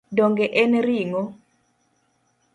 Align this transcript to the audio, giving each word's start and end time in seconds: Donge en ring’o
Donge 0.19 0.47
en 0.61 0.73
ring’o 0.87 1.21